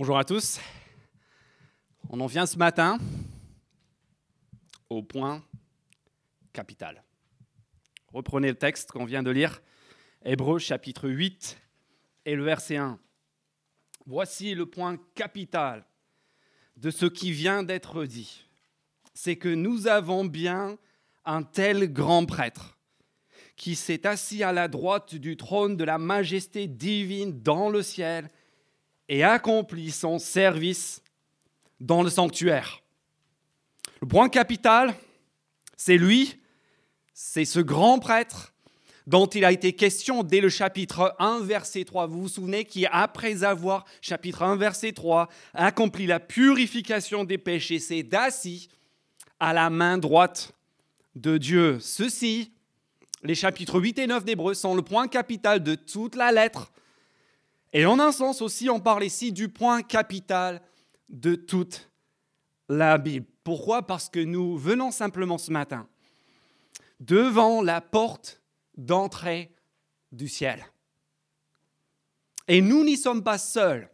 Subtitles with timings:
[0.00, 0.58] Bonjour à tous.
[2.08, 2.98] On en vient ce matin
[4.88, 5.44] au point
[6.54, 7.04] capital.
[8.10, 9.60] Reprenez le texte qu'on vient de lire,
[10.24, 11.58] Hébreu chapitre 8
[12.24, 12.98] et le verset 1.
[14.06, 15.84] Voici le point capital
[16.78, 18.46] de ce qui vient d'être dit.
[19.12, 20.78] C'est que nous avons bien
[21.26, 22.78] un tel grand prêtre
[23.54, 28.30] qui s'est assis à la droite du trône de la majesté divine dans le ciel
[29.10, 31.02] et accomplit son service
[31.80, 32.80] dans le sanctuaire.
[34.00, 34.94] Le point capital,
[35.76, 36.36] c'est lui,
[37.12, 38.54] c'est ce grand prêtre
[39.08, 42.06] dont il a été question dès le chapitre 1, verset 3.
[42.06, 47.80] Vous vous souvenez qui, après avoir, chapitre 1, verset 3, accompli la purification des péchés,
[47.80, 48.68] s'est assis
[49.40, 50.52] à la main droite
[51.16, 51.78] de Dieu.
[51.80, 52.52] Ceci
[53.22, 56.70] les chapitres 8 et 9 d'Hébreu sont le point capital de toute la lettre.
[57.72, 60.60] Et en un sens aussi, on parle ici du point capital
[61.08, 61.90] de toute
[62.68, 63.26] la Bible.
[63.44, 63.86] Pourquoi?
[63.86, 65.88] Parce que nous venons simplement ce matin
[67.00, 68.42] devant la porte
[68.76, 69.54] d'entrée
[70.12, 70.64] du ciel.
[72.48, 73.88] Et nous n'y sommes pas seuls.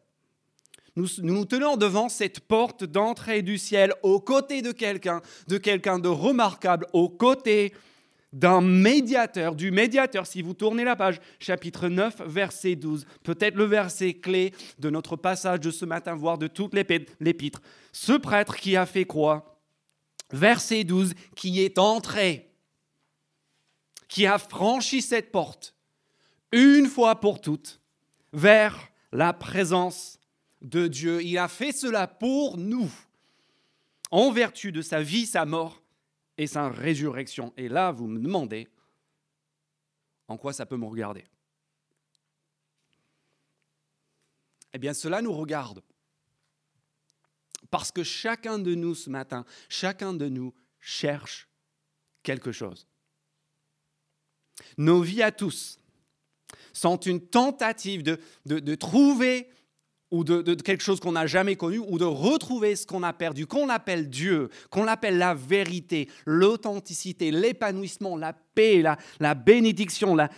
[0.96, 5.98] Nous, nous tenons devant cette porte d'entrée du ciel aux côtés de quelqu'un, de quelqu'un
[5.98, 7.74] de remarquable, aux côtés
[8.36, 13.64] d'un médiateur, du médiateur, si vous tournez la page, chapitre 9, verset 12, peut-être le
[13.64, 17.62] verset clé de notre passage de ce matin, voire de toute l'épître.
[17.92, 19.58] Ce prêtre qui a fait quoi
[20.32, 22.50] Verset 12, qui est entré,
[24.06, 25.74] qui a franchi cette porte,
[26.52, 27.80] une fois pour toutes,
[28.34, 28.76] vers
[29.12, 30.18] la présence
[30.60, 31.22] de Dieu.
[31.22, 32.90] Il a fait cela pour nous,
[34.10, 35.80] en vertu de sa vie, sa mort
[36.38, 37.52] et sa résurrection.
[37.56, 38.68] Et là, vous me demandez
[40.28, 41.24] en quoi ça peut me regarder.
[44.72, 45.82] Eh bien, cela nous regarde.
[47.70, 51.48] Parce que chacun de nous ce matin, chacun de nous cherche
[52.22, 52.86] quelque chose.
[54.76, 55.80] Nos vies à tous
[56.72, 59.48] sont une tentative de, de, de trouver
[60.10, 63.46] ou de, quelque chose qu'on n'a jamais connu, ou de retrouver ce qu'on a perdu,
[63.46, 68.82] qu'on appelle Dieu, qu'on appelle la vérité, l'authenticité, l'épanouissement, la paix,
[69.20, 70.30] la, bénédiction, la,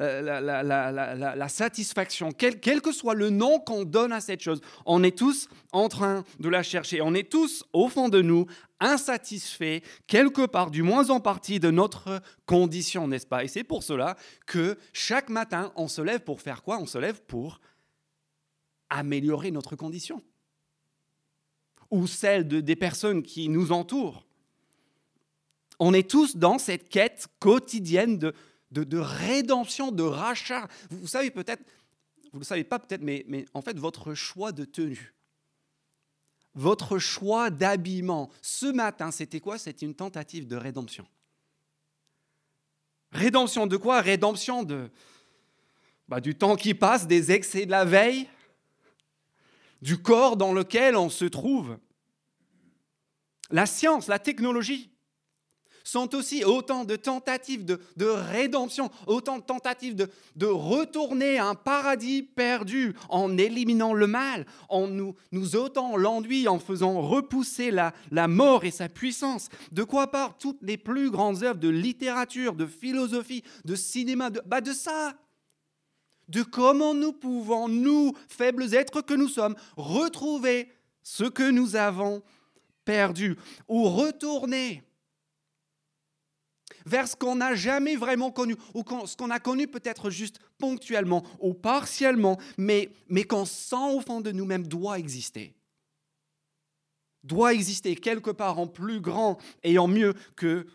[0.00, 5.48] euh, satisfaction, quel, que soit le nom qu'on donne à cette chose, on est tous
[5.72, 7.00] en train de la chercher.
[7.00, 8.46] On est tous, au fond de nous,
[8.80, 13.44] insatisfaits, quelque part, du moins en partie, de notre condition, n'est-ce pas?
[13.44, 14.16] Et c'est pour cela
[14.46, 16.78] que chaque matin, on se lève pour faire quoi?
[16.78, 17.60] On se lève pour
[18.90, 20.22] améliorer notre condition
[21.90, 24.24] ou celle de, des personnes qui nous entourent.
[25.78, 28.34] On est tous dans cette quête quotidienne de,
[28.70, 30.68] de, rédemption, de rachat.
[30.90, 31.62] Vous, savez peut-être,
[32.32, 35.14] vous ne le savez pas peut-être, mais, en fait, votre choix de tenue,
[36.54, 39.58] votre choix d'habillement, ce matin, c'était quoi?
[39.58, 41.06] C'était une tentative de rédemption.
[43.12, 44.00] Rédemption de quoi?
[44.00, 44.90] Rédemption de,
[46.08, 48.28] bah, du temps qui passe, des excès de la veille,
[49.82, 51.78] du corps dans lequel on se trouve.
[53.50, 54.90] La science, la technologie
[55.82, 62.22] sont aussi autant de tentatives de, rédemption, autant de tentatives de, retourner à un paradis
[62.22, 65.14] perdu en éliminant le mal, en nous,
[65.54, 67.92] ôtant l'ennui, en faisant repousser la,
[68.28, 69.48] mort et sa puissance.
[69.72, 74.42] De quoi partent toutes les plus grandes œuvres de littérature, de philosophie, de cinéma, de,
[74.46, 75.14] bah de ça
[76.30, 82.22] de comment nous pouvons, nous, faibles êtres que nous sommes, retrouver ce que nous avons
[82.84, 83.36] perdu
[83.68, 84.82] ou retourner
[86.86, 91.24] vers ce qu'on n'a jamais vraiment connu, ou ce qu'on a connu peut-être juste ponctuellement
[91.40, 95.54] ou partiellement, mais, mais qu'on sent au fond de nous-mêmes doit exister.
[97.22, 100.66] Doit exister quelque part en plus grand et en mieux que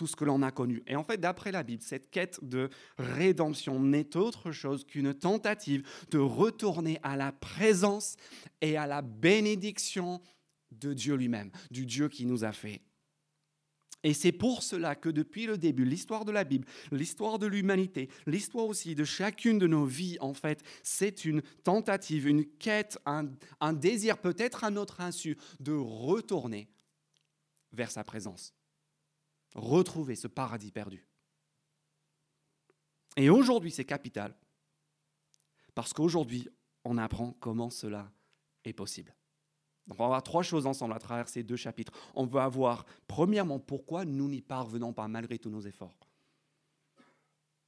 [0.00, 0.82] tout ce que l'on a connu.
[0.86, 5.86] Et en fait, d'après la Bible, cette quête de rédemption n'est autre chose qu'une tentative
[6.10, 8.16] de retourner à la présence
[8.62, 10.22] et à la bénédiction
[10.70, 12.80] de Dieu lui-même, du Dieu qui nous a fait.
[14.02, 18.08] Et c'est pour cela que depuis le début, l'histoire de la Bible, l'histoire de l'humanité,
[18.26, 23.28] l'histoire aussi de chacune de nos vies, en fait, c'est une tentative, une quête, un,
[23.60, 26.70] un désir peut-être à notre insu de retourner
[27.72, 28.54] vers sa présence
[29.54, 31.06] retrouver ce paradis perdu.
[33.16, 34.34] Et aujourd'hui, c'est capital,
[35.74, 36.48] parce qu'aujourd'hui,
[36.84, 38.10] on apprend comment cela
[38.64, 39.14] est possible.
[39.86, 41.92] Donc on va voir trois choses ensemble à travers ces deux chapitres.
[42.14, 45.98] On va voir, premièrement, pourquoi nous n'y parvenons pas malgré tous nos efforts.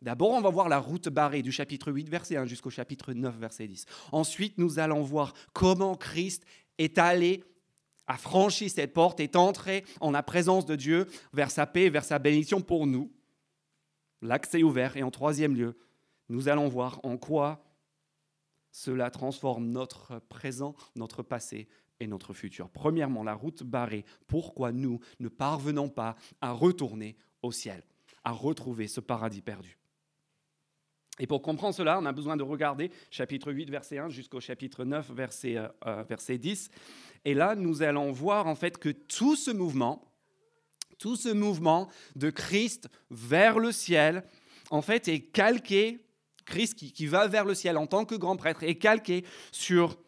[0.01, 3.37] D'abord, on va voir la route barrée du chapitre 8, verset 1 jusqu'au chapitre 9,
[3.39, 3.87] verset 10.
[4.11, 6.45] Ensuite, nous allons voir comment Christ
[6.79, 7.45] est allé,
[8.07, 12.05] a franchi cette porte, est entré en la présence de Dieu vers sa paix, vers
[12.05, 13.13] sa bénédiction pour nous.
[14.21, 14.97] L'accès ouvert.
[14.97, 15.77] Et en troisième lieu,
[16.29, 17.65] nous allons voir en quoi
[18.71, 21.69] cela transforme notre présent, notre passé
[22.01, 22.71] et notre futur.
[22.71, 24.05] Premièrement, la route barrée.
[24.27, 27.83] Pourquoi nous ne parvenons pas à retourner au ciel,
[28.25, 29.79] à retrouver ce paradis perdu?
[31.19, 34.85] Et pour comprendre cela, on a besoin de regarder chapitre 8, verset 1 jusqu'au chapitre
[34.85, 35.57] 9, verset,
[35.87, 36.71] euh, verset 10.
[37.25, 40.13] Et là, nous allons voir en fait que tout ce mouvement,
[40.99, 44.25] tout ce mouvement de Christ vers le ciel,
[44.71, 46.05] en fait, est calqué,
[46.45, 49.99] Christ qui, qui va vers le ciel en tant que grand prêtre, est calqué sur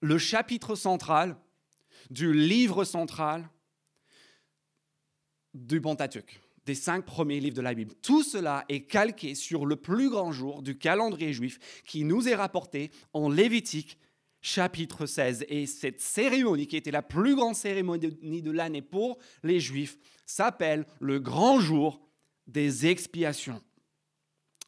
[0.00, 1.36] le chapitre central
[2.10, 3.48] du livre central
[5.54, 7.94] du Pentateuque des cinq premiers livres de la Bible.
[8.02, 12.34] Tout cela est calqué sur le plus grand jour du calendrier juif qui nous est
[12.34, 13.98] rapporté en Lévitique
[14.42, 15.46] chapitre 16.
[15.48, 19.96] Et cette cérémonie, qui était la plus grande cérémonie de l'année pour les Juifs,
[20.26, 22.00] s'appelle le grand jour
[22.46, 23.62] des expiations.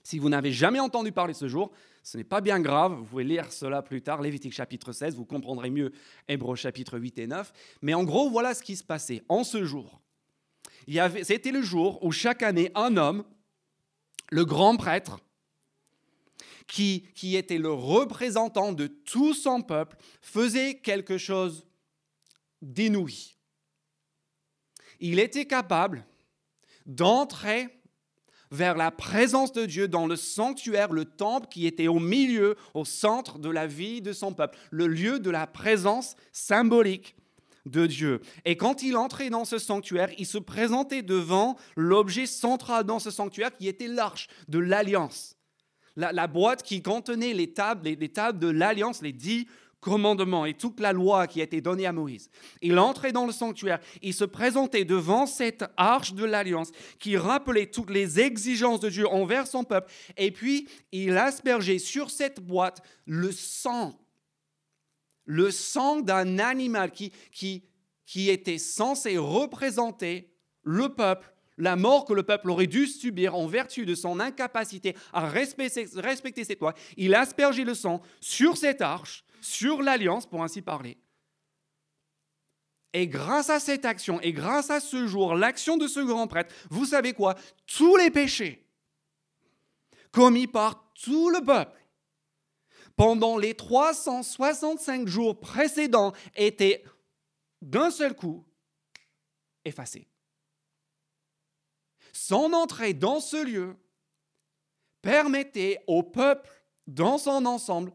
[0.03, 1.73] Si vous n'avez jamais entendu parler de ce jour,
[2.03, 5.25] ce n'est pas bien grave, vous pouvez lire cela plus tard, Lévitique chapitre 16, vous
[5.25, 5.93] comprendrez mieux
[6.29, 7.53] Hébreu chapitre 8 et 9.
[7.81, 9.23] Mais en gros, voilà ce qui se passait.
[9.31, 10.03] En ce jour,
[11.23, 13.25] c'était le jour où chaque année, un homme,
[14.31, 15.21] le grand prêtre,
[16.67, 21.67] qui, était le représentant de tout son peuple, faisait quelque chose
[22.63, 23.37] d'inouï.
[25.01, 26.07] Il était capable
[26.87, 27.69] d'entrer
[28.51, 32.85] vers la présence de Dieu dans le sanctuaire, le temple qui était au milieu, au
[32.85, 37.17] centre de la vie de son peuple, le lieu de la présence symbolique
[37.67, 38.21] de Dieu.
[38.45, 43.11] Et quand il entrait dans ce sanctuaire, il se présentait devant l'objet central dans ce
[43.11, 45.37] sanctuaire qui était l'arche de l'alliance.
[45.97, 49.47] La, boîte qui contenait les tables, les, tables de l'alliance, les dix
[49.81, 52.31] commandements et toute la loi qui a été donnée à Moïse.
[52.63, 57.67] Il entrait dans le sanctuaire, il se présentait devant cette arche de l'alliance qui rappelait
[57.67, 62.83] toutes les exigences de Dieu envers son peuple, et puis il aspergeait sur cette boîte
[63.07, 64.01] le sang.
[65.27, 67.65] Le sang d'un animal qui, qui,
[68.07, 73.47] qui était censé représenter le peuple, la mort que le peuple aurait dû subir en
[73.47, 76.75] vertu de son incapacité à respecter, cette loi.
[76.97, 80.99] Il aspergé le sang sur cette arche, sur l'alliance, pour ainsi parler.
[82.93, 86.55] Et grâce à cette action, et grâce à ce jour, l'action de ce grand prêtre,
[86.71, 87.35] vous savez quoi?
[87.67, 88.65] Tous les péchés
[90.13, 91.81] commis par tout le peuple
[92.95, 96.85] pendant les 365 jours précédents étaient
[97.61, 98.45] d'un seul coup
[99.65, 100.07] effacés.
[102.15, 103.77] Son entrée dans ce lieu
[105.03, 106.49] permettait au peuple
[106.87, 107.93] dans son ensemble,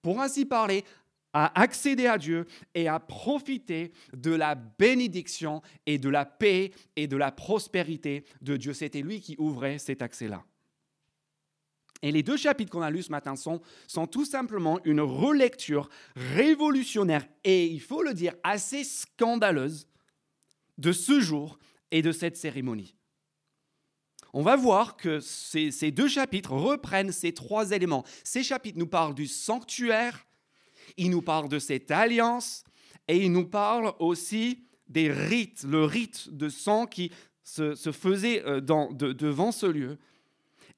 [0.00, 0.84] pour ainsi parler,
[1.32, 7.08] à accéder à Dieu et à profiter de la bénédiction et de la paix et
[7.08, 8.72] de la prospérité de Dieu.
[8.72, 10.44] C'était lui qui ouvrait cet accès-là.
[12.02, 15.88] Et les deux chapitres qu'on a lus ce matin sont, sont tout simplement une relecture
[16.14, 19.88] révolutionnaire et, il faut le dire, assez scandaleuse
[20.78, 21.58] de ce jour
[21.90, 22.94] et de cette cérémonie.
[24.38, 28.04] On va voir que ces, deux chapitres reprennent ces trois éléments.
[28.22, 30.26] Ces chapitres nous parlent du sanctuaire,
[30.98, 32.62] ils nous parlent de cette alliance
[33.08, 37.10] et ils nous parlent aussi des rites, le rite de sang qui
[37.44, 39.96] se, faisait euh, devant ce lieu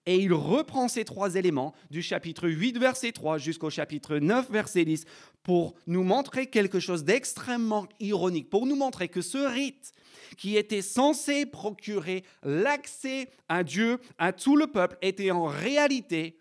[0.08, 4.86] et il reprend ces trois éléments du chapitre 8, verset 3 jusqu'au chapitre 9, verset
[4.86, 5.04] 10,
[5.42, 9.92] pour nous montrer quelque chose d'extrêmement ironique, pour nous montrer que ce rite
[10.38, 16.38] qui était censé procurer l'accès à Dieu, à tout le peuple, était en réalité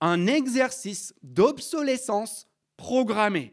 [0.00, 3.52] un exercice d'obsolescence programmée.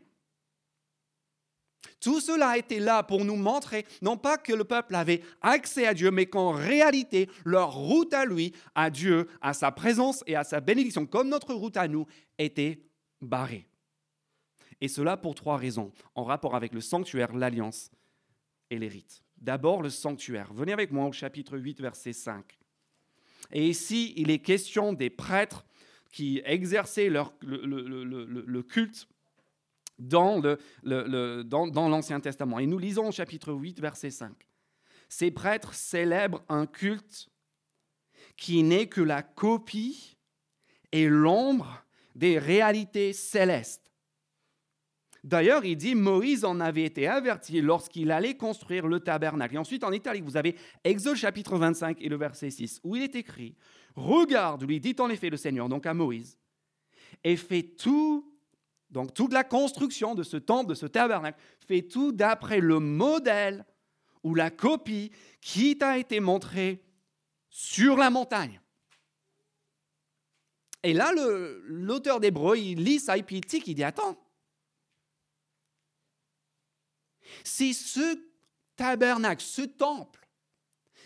[2.01, 5.93] Tout cela était là pour nous montrer, non pas que le peuple avait accès à
[5.93, 10.43] Dieu, mais qu'en réalité, leur route à lui, à Dieu, à sa présence et à
[10.43, 12.07] sa bénédiction, comme notre route à nous,
[12.39, 12.81] était
[13.21, 13.67] barrée.
[14.81, 17.91] Et cela pour trois raisons, en rapport avec le sanctuaire, l'alliance
[18.71, 19.23] et les rites.
[19.37, 20.51] D'abord, le sanctuaire.
[20.53, 22.43] Venez avec moi au chapitre 8, verset 5.
[23.51, 25.65] Et ici, il est question des prêtres
[26.11, 29.07] qui exerçaient leur, le, le culte
[30.01, 30.41] dans
[30.83, 32.59] l'Ancien dans, Testament.
[32.59, 34.33] Et nous lisons au chapitre 8, verset 5.
[35.09, 37.29] Ces prêtres célèbrent un culte
[38.37, 40.17] qui n'est que la copie
[40.91, 41.83] et l'ombre
[42.15, 43.91] des réalités célestes.
[45.23, 49.55] D'ailleurs, il dit Moïse en avait été averti lorsqu'il allait construire le tabernacle.
[49.55, 53.03] Et ensuite, en italique, vous avez Exode chapitre 25 et le verset 6, où il
[53.03, 53.55] est écrit
[53.95, 56.39] Regarde, lui dit en effet le Seigneur, donc à Moïse,
[57.23, 58.30] et fais tout,
[58.91, 63.65] donc toute la construction de ce temple, de ce tabernacle, fais tout d'après le modèle
[64.23, 66.83] ou la copie qui t'a été montré
[67.49, 68.61] sur la montagne.
[70.83, 71.11] Et là,
[71.63, 74.17] l'auteur d'Hébreu, il lit ça et il il dit Attends,
[77.43, 78.19] c'est ce
[78.75, 80.27] tabernacle, ce temple,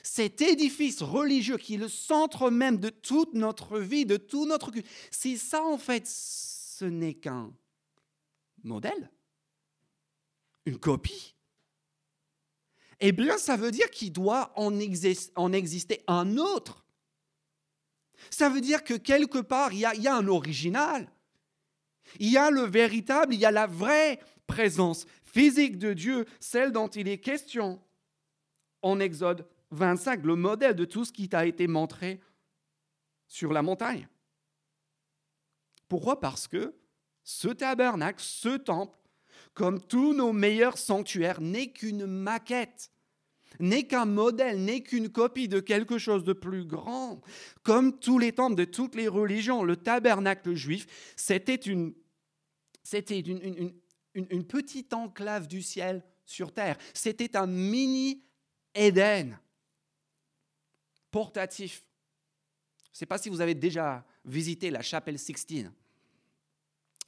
[0.02, 4.72] cet édifice religieux qui est le centre même de toute notre vie, de tout notre
[4.72, 4.88] culte.
[5.12, 7.54] Si ça, en fait, ce n'est qu'un
[8.66, 9.12] modèle,
[10.66, 11.36] une copie.
[13.00, 16.86] Eh bien, ça veut dire qu'il doit en, exister un autre.
[18.30, 21.12] Ça veut dire que quelque part, il y, a, un original.
[22.20, 26.72] Il y a le véritable, il y a la vraie présence physique de Dieu, celle
[26.72, 27.82] dont il est question
[28.82, 32.22] en Exode 25, le modèle de tout ce qui t'a été montré
[33.28, 34.08] sur la montagne.
[35.90, 36.20] Pourquoi?
[36.20, 36.74] Parce que
[37.26, 38.98] ce tabernacle, ce temple,
[39.56, 42.92] comme tous nos meilleurs sanctuaires, n'est qu'une maquette,
[43.60, 47.22] n'est qu'un modèle, n'est qu'une copie de quelque chose de plus grand.
[47.64, 51.96] Comme tous les temples de toutes les religions, le tabernacle juif, c'était une,
[52.84, 53.74] c'était une,
[54.14, 56.78] une, petite enclave du ciel sur terre.
[56.94, 58.24] C'était un mini
[58.76, 59.40] Éden
[61.10, 61.84] portatif.
[62.84, 65.72] Je ne sais pas si vous avez déjà visité la chapelle Sixtine.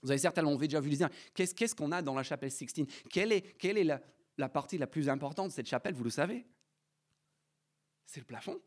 [0.07, 2.87] Vous avez certainement déjà vu les Qu'est-ce qu'est-ce qu'on a dans la chapelle Sixtine?
[3.11, 3.83] Quelle est,
[4.37, 5.93] la, partie la plus importante de cette chapelle?
[5.93, 6.47] Vous le savez?
[8.05, 8.57] C'est le plafond.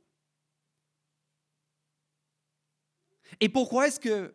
[3.40, 4.35] Et pourquoi est-ce que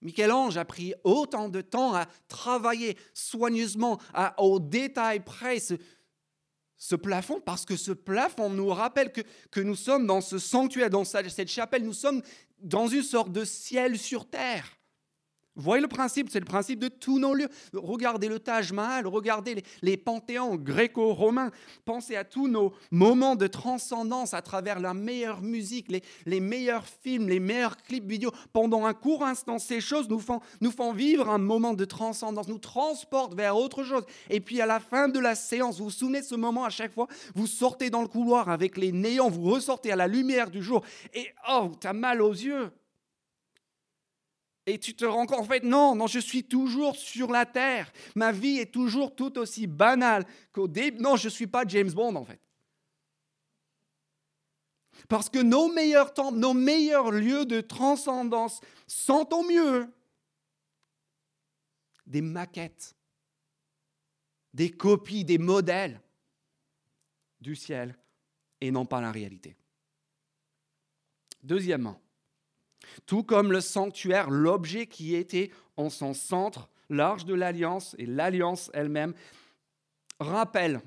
[0.00, 4.00] Michel-Ange a pris autant de temps à travailler soigneusement,
[4.36, 9.20] au détail près ce, plafond, parce que ce plafond nous rappelle que,
[9.52, 12.22] que nous sommes dans ce sanctuaire, dans cette chapelle, nous sommes
[12.58, 14.76] dans une sorte de ciel sur terre.
[15.56, 17.48] Voyez le principe, c'est le principe de tous nos lieux.
[17.74, 21.52] Regardez le Taj Mahal, regardez les, panthéons gréco-romains,
[21.84, 25.92] pensez à tous nos moments de transcendance à travers la meilleure musique,
[26.26, 28.32] les, meilleurs films, les meilleurs clips vidéo.
[28.52, 32.48] Pendant un court instant, ces choses nous font, nous font vivre un moment de transcendance,
[32.48, 34.04] nous transportent vers autre chose.
[34.30, 36.70] Et puis à la fin de la séance, vous vous souvenez de ce moment à
[36.70, 37.06] chaque fois,
[37.36, 40.82] vous sortez dans le couloir avec les néons, vous ressortez à la lumière du jour
[41.12, 42.72] et oh, t'as mal aux yeux.
[44.66, 47.92] Et tu te rends compte, en fait, non, non, je suis toujours sur la terre.
[48.14, 51.02] Ma vie est toujours tout aussi banale qu'au début.
[51.02, 52.40] Non, je ne suis pas James Bond, en fait.
[55.08, 59.92] Parce que nos meilleurs temples, nos meilleurs lieux de transcendance sont au mieux
[62.06, 62.94] des maquettes,
[64.54, 66.00] des copies, des modèles
[67.40, 67.96] du ciel
[68.60, 69.56] et non pas la réalité.
[71.42, 72.00] Deuxièmement,
[73.06, 78.70] tout comme le sanctuaire, l'objet qui était en son centre, l'arche de l'alliance et l'alliance
[78.74, 79.14] elle-même,
[80.20, 80.80] rappelle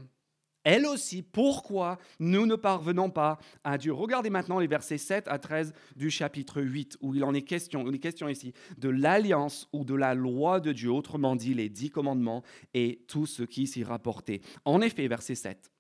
[0.68, 3.94] elle aussi pourquoi nous ne parvenons pas à Dieu.
[3.94, 7.88] Regardez maintenant les versets 7 à 13 du chapitre 8, où il en est question,
[7.88, 11.70] il est question ici de l'alliance ou de la loi de Dieu, autrement dit les
[11.70, 14.42] dix commandements et tout ce qui s'y rapportait.
[14.66, 15.72] En effet, verset 7,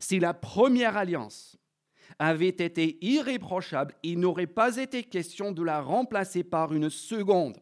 [0.00, 1.56] si la première alliance
[2.18, 7.58] avait été irréprochable, il n'aurait pas été question de la remplacer par une seconde.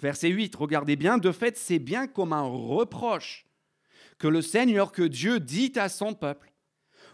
[0.00, 3.46] Verset 8, regardez bien, de fait, c'est bien comme un reproche
[4.18, 6.52] que le Seigneur, que Dieu dit à son peuple,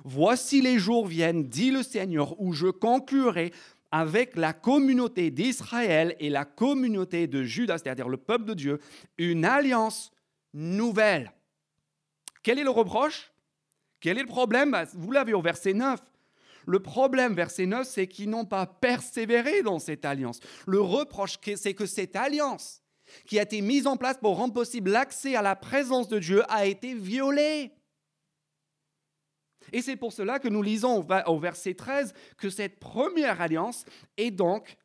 [0.05, 3.53] Voici les jours viennent, dit le Seigneur, où je conclurai
[3.91, 8.81] avec la communauté d'Israël et la communauté de Judas, c'est-à-dire le peuple de Dieu,
[9.19, 10.11] une alliance
[10.55, 11.33] nouvelle.
[12.43, 13.31] Quel est le reproche?
[14.01, 14.77] Quel est le problème?
[14.95, 16.01] Vous l'avez au verset 9.
[16.67, 20.41] Le problème, verset 9, c'est qu'ils n'ont pas persévéré dans cette alliance.
[20.67, 22.83] Le reproche, c'est que cette alliance
[23.27, 26.43] qui a été mise en place pour rendre possible l'accès à la présence de Dieu
[26.49, 27.73] a été violée.
[29.73, 33.85] Et c'est pour cela que nous lisons au verset 13 que cette première alliance
[34.17, 34.77] est donc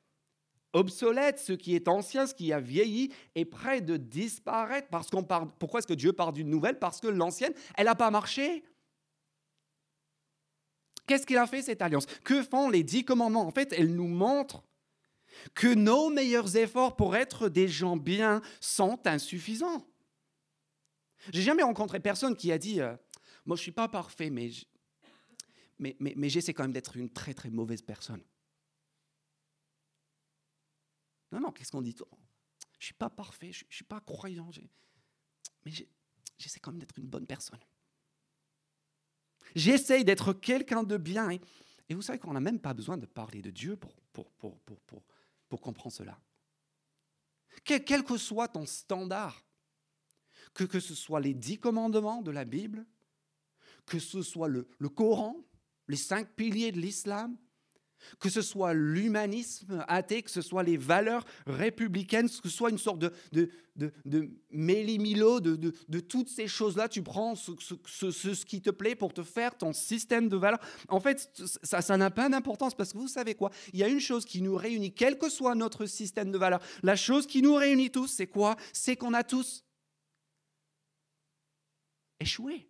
[0.74, 4.90] obsolète, ce qui est ancien, ce qui a vieilli, est prêt de disparaître.
[4.90, 6.78] Parce qu'on parle, pourquoi est-ce que Dieu parle d'une nouvelle?
[6.80, 8.64] Parce que l'ancienne, elle n'a pas marché.
[11.06, 12.06] Qu'est-ce qu'il a fait cette alliance?
[12.24, 13.46] Que font les dix commandements?
[13.46, 14.64] En fait, elle nous montre
[15.54, 19.86] que nos meilleurs efforts pour être des gens bien sont insuffisants.
[21.32, 22.96] J'ai jamais rencontré personne qui a dit euh,
[23.46, 24.50] Moi, je ne suis pas parfait, mais,
[25.80, 28.24] mais, mais, j'essaie quand même d'être une très, très mauvaise personne.
[31.32, 34.50] Non, non, qu'est-ce qu'on dit Je ne suis pas parfait, je ne suis pas croyant,
[35.66, 35.72] mais
[36.38, 37.60] j'essaie quand même d'être une bonne personne.
[39.56, 41.30] J'essaye d'être quelqu'un de bien.
[41.32, 44.60] Et, vous savez qu'on n'a même pas besoin de parler de Dieu pour, pour, pour,
[44.60, 45.04] pour,
[45.48, 46.20] pour comprendre cela.
[47.64, 49.46] Quel, quel, que soit ton standard,
[50.54, 52.86] que, que ce soit les dix commandements de la Bible,
[53.86, 55.38] que ce soit le, le Coran,
[55.88, 57.38] les cinq piliers de l'islam,
[58.20, 62.78] que ce soit l'humanisme athée, que ce soit les valeurs républicaines, que ce soit une
[62.78, 67.52] sorte de, de, de, de méli-milo de, de, toutes ces choses-là, tu prends ce,
[67.86, 70.60] ce, ce, qui te plaît pour te faire ton système de valeurs.
[70.88, 71.32] En fait,
[71.64, 73.52] ça, ça n'a pas d'importance parce que vous savez quoi?
[73.74, 76.62] Il y a une chose qui nous réunit, quel que soit notre système de valeurs.
[76.84, 78.56] La chose qui nous réunit tous, c'est quoi?
[78.74, 79.64] C'est qu'on a tous
[82.20, 82.68] échoué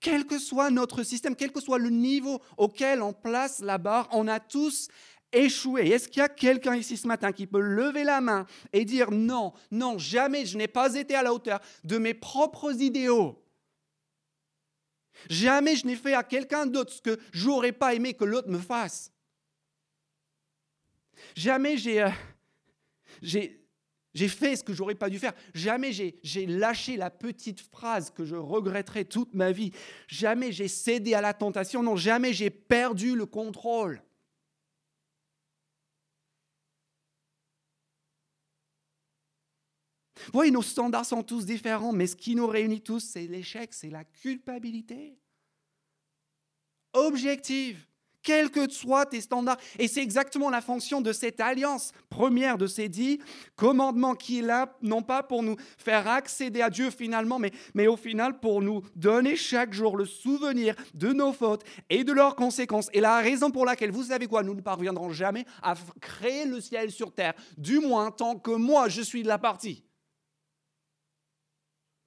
[0.00, 4.08] quel que soit notre système, quel que soit le niveau auquel on place la barre,
[4.12, 4.88] on a tous
[5.32, 5.88] échoué.
[5.88, 9.10] Est-ce qu'il y a quelqu'un ici ce matin qui peut lever la main et dire
[9.10, 13.40] non, non, jamais je n'ai pas été à la hauteur de mes propres idéaux?
[15.28, 18.58] Jamais je n'ai fait à quelqu'un d'autre ce que j'aurais pas aimé que l'autre me
[18.58, 19.12] fasse.
[21.36, 22.10] Jamais j'ai, euh,
[23.20, 23.59] j'ai,
[24.12, 25.34] j'ai fait ce que j'aurais pas dû faire.
[25.54, 29.72] Jamais j'ai lâché la petite phrase que je regretterai toute ma vie.
[30.08, 31.82] Jamais j'ai cédé à la tentation.
[31.82, 34.02] Non, jamais j'ai perdu le contrôle.
[40.26, 43.72] Vous voyez, nos standards sont tous différents, mais ce qui nous réunit tous, c'est l'échec,
[43.72, 45.18] c'est la culpabilité.
[46.92, 47.86] Objective
[48.22, 49.58] quels que soient tes standards.
[49.78, 53.18] Et c'est exactement la fonction de cette alliance première de ces dix
[53.56, 57.86] commandements qui est là, non pas pour nous faire accéder à Dieu finalement, mais, mais
[57.86, 62.36] au final pour nous donner chaque jour le souvenir de nos fautes et de leurs
[62.36, 62.88] conséquences.
[62.92, 66.60] Et la raison pour laquelle, vous savez quoi, nous ne parviendrons jamais à créer le
[66.60, 69.84] ciel sur terre, du moins tant que moi je suis de la partie.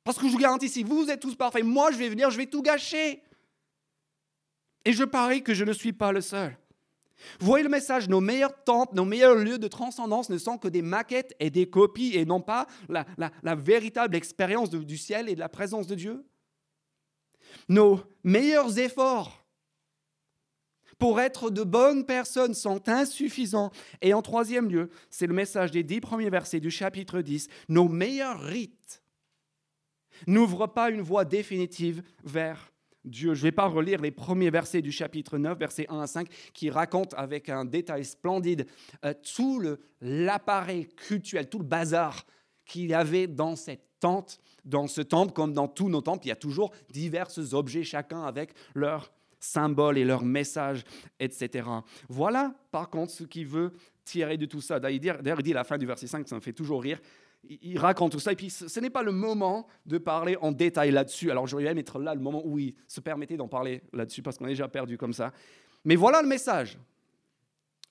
[0.04, 2.38] Parce que je vous garantis, si vous êtes tous parfaits, moi je vais venir, je
[2.38, 3.24] vais tout gâcher.
[4.86, 6.58] Et je parie que je ne suis pas le seul.
[7.40, 10.82] Voyez le message, nos meilleurs temples, nos meilleurs lieux de transcendance ne sont que des
[10.82, 15.50] maquettes et des copies et non pas la, véritable expérience du ciel et de la
[15.50, 16.26] présence de Dieu.
[17.70, 19.44] Nos meilleurs efforts
[21.00, 23.72] pour être de bonnes personnes sont insuffisants.
[24.02, 27.88] Et en troisième lieu, c'est le message des dix premiers versets du chapitre 10, nos
[27.88, 29.02] meilleurs rites
[30.28, 32.73] n'ouvrent pas une voie définitive vers
[33.06, 33.34] Dieu.
[33.34, 36.28] Je ne vais pas relire les premiers versets du chapitre 9, versets 1 à 5,
[36.54, 38.66] qui racontent avec un détail splendide
[39.06, 39.62] euh, tout
[40.02, 42.26] l'appareil cultuel, tout le bazar
[42.66, 46.26] qu'il y avait dans cette tente, dans ce temple, comme dans tous nos temples.
[46.26, 50.84] Il y a toujours divers objets, chacun avec leur symbole et leur message,
[51.20, 51.68] etc.
[52.08, 54.80] Voilà, par contre, ce qui veut tirer de tout ça.
[54.80, 57.00] D'ailleurs, il dit la fin du verset 5, ça me fait toujours rire,
[57.44, 58.32] il raconte tout ça.
[58.32, 61.30] Et puis, ce n'est pas le moment de parler en détail là-dessus.
[61.30, 64.38] Alors, j'aurais aimé être là, le moment où il se permettait d'en parler là-dessus, parce
[64.38, 65.34] qu'on est déjà perdu comme ça.
[65.84, 66.78] Mais voilà le message.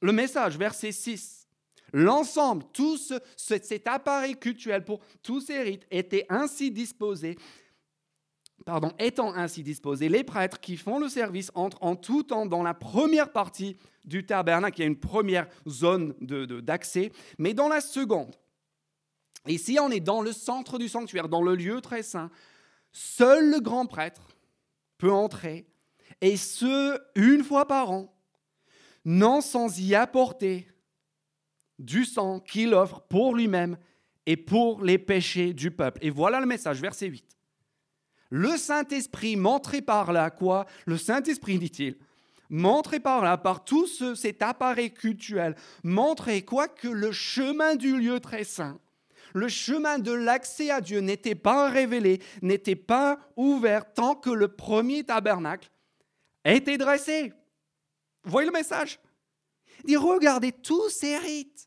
[0.00, 1.46] Le message, verset 6.
[1.92, 7.36] L'ensemble, tout ce, cet appareil cultuel pour tous ces rites était ainsi disposé.
[8.64, 12.62] Pardon, étant ainsi disposé, les prêtres qui font le service entrent en tout temps dans
[12.62, 14.80] la première partie du tabernacle.
[14.80, 18.36] Y a une première zone d'accès, de, mais dans la seconde,
[19.46, 22.30] Ici, on est dans le centre du sanctuaire, dans le lieu très saint.
[22.92, 24.28] Seul le grand prêtre
[24.98, 25.66] peut entrer,
[26.20, 28.14] et ce, une fois par an,
[29.04, 30.68] non sans y apporter
[31.78, 33.76] du sang qu'il offre pour lui-même
[34.26, 35.98] et pour les péchés du peuple.
[36.02, 37.36] Et voilà le message, verset 8.
[38.34, 40.64] Le Saint-Esprit montrait par là quoi?
[40.86, 41.98] Le Saint-Esprit, dit-il,
[42.48, 46.66] montrait par là, par tout cet appareil cultuel, montrait quoi?
[46.66, 48.80] Que le chemin du lieu très saint
[49.34, 54.48] le chemin de l'accès à Dieu n'était pas révélé, n'était pas ouvert tant que le
[54.48, 55.70] premier tabernacle
[56.44, 57.32] était dressé.
[58.24, 59.00] Voyez le message?
[59.84, 61.66] Il dit, regardez tous ces rites.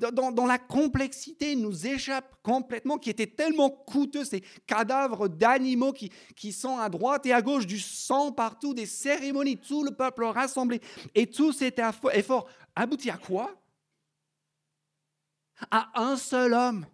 [0.00, 6.52] Dans, la complexité, nous échappent complètement, qui étaient tellement coûteux, ces cadavres d'animaux qui, qui
[6.52, 10.80] sont à droite et à gauche, du sang partout, des cérémonies, tout le peuple rassemblé.
[11.14, 11.80] Et tout cet
[12.14, 13.54] effort aboutit à quoi?
[15.70, 16.86] À un seul homme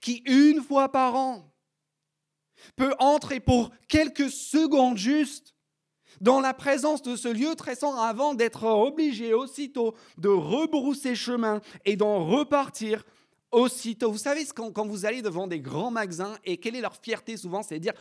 [0.00, 1.52] qui, une fois par an,
[2.76, 5.55] peut entrer pour quelques secondes juste
[6.20, 11.60] dans la présence de ce lieu très saint avant d'être obligé aussitôt de rebrousser chemin
[11.84, 13.04] et d'en repartir
[13.52, 14.10] aussitôt.
[14.10, 17.62] Vous savez, quand, vous allez devant des grands magasins, et quelle est leur fierté souvent,
[17.62, 17.94] c'est de dire,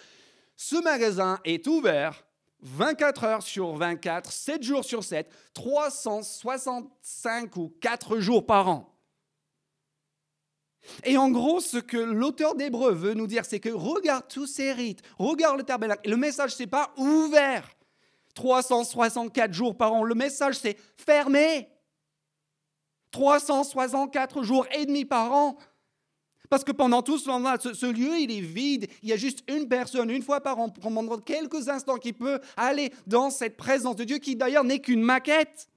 [0.56, 2.26] ce magasin est ouvert
[2.62, 8.92] 24 heures sur 24, 7 jours sur 7, 365 ou 4 jours par an.
[11.04, 14.72] Et en gros, ce que l'auteur d'Hébreu veut nous dire, c'est que regarde tous ces
[14.72, 16.10] rites, regarde le tabernacle.
[16.10, 17.75] le message, c'est pas ouvert
[18.36, 20.04] 364 jours par an.
[20.04, 21.70] Le message, c'est fermé
[23.12, 25.58] 364 jours et demi par an.
[26.50, 28.88] Parce que pendant tout ce temps-là, ce, lieu, il est vide.
[29.02, 32.40] Il y a juste une personne, une fois par an, pendant quelques instants, qui peut
[32.56, 35.68] aller dans cette présence de Dieu, qui d'ailleurs n'est qu'une maquette.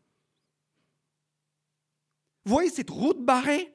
[2.44, 3.74] Vous voyez cette route barrée?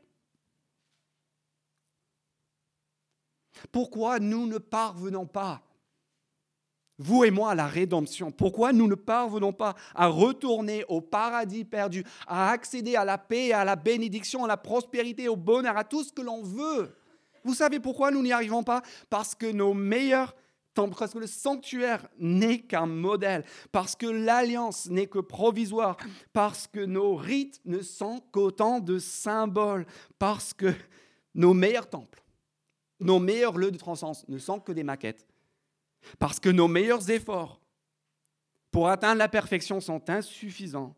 [3.72, 5.64] Pourquoi nous ne parvenons pas,
[7.04, 8.32] vous et moi, à la rédemption.
[8.32, 13.52] Pourquoi nous ne parvenons pas à retourner au paradis perdu, à accéder à la paix,
[13.52, 16.96] à la bénédiction, à la prospérité, au bonheur, à tout ce que l'on veut?
[17.44, 18.82] Vous savez pourquoi nous n'y arrivons pas?
[19.10, 20.36] Parce que nos meilleurs
[20.74, 25.98] temples, parce que le sanctuaire n'est qu'un modèle, parce que l'alliance n'est que provisoire,
[26.32, 29.86] parce que nos rites ne sont qu'autant de symboles,
[30.18, 30.74] parce que
[31.36, 32.24] nos meilleurs temples
[33.04, 35.28] nos meilleurs lieux de transcendance ne sont que des maquettes,
[36.20, 37.62] parce que nos meilleurs efforts
[38.72, 40.96] pour atteindre la perfection sont insuffisants,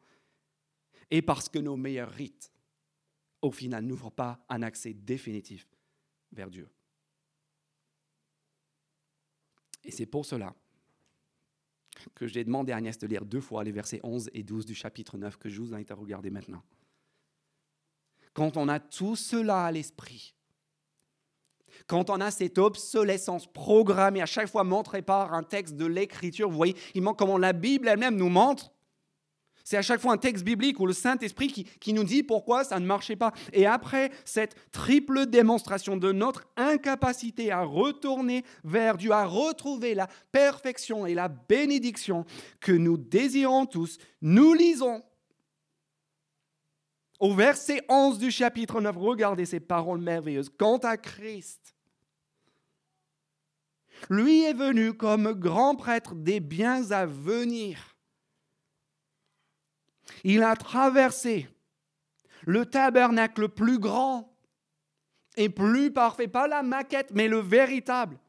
[1.12, 2.52] et parce que nos meilleurs rites,
[3.42, 5.68] au final, n'ouvrent pas un accès définitif
[6.32, 6.70] vers Dieu.
[9.84, 10.56] Et c'est pour cela
[12.16, 14.74] que j'ai demandé à Agnès de lire deux fois les versets 11 et 12 du
[14.74, 16.64] chapitre 9 que je vous invite à regarder maintenant.
[18.34, 20.34] Quand on a tout cela à l'esprit,
[21.88, 26.50] quand on a cette obsolescence programmée, à chaque fois montrée par un texte de l'Écriture,
[26.50, 28.72] vous voyez, il manque comment la Bible elle-même nous montre.
[29.68, 32.64] C'est à chaque fois un texte biblique ou le Saint-Esprit qui, qui, nous dit pourquoi
[32.64, 33.34] ça ne marchait pas.
[33.52, 40.08] Et après cette triple démonstration de notre incapacité à retourner vers Dieu, à retrouver la
[40.32, 42.26] perfection et la bénédiction
[42.62, 45.02] que nous désirons tous, nous lisons
[47.20, 50.50] au verset 11 du chapitre 9, regardez ces paroles merveilleuses.
[50.50, 51.76] Quant à Christ,
[54.10, 57.96] lui est venu comme grand prêtre des biens à venir.
[60.24, 61.48] Il a traversé
[62.44, 64.36] le tabernacle plus grand
[65.38, 68.20] et plus parfait, pas la maquette, mais le véritable.